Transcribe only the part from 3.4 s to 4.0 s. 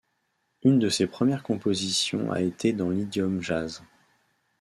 jazz.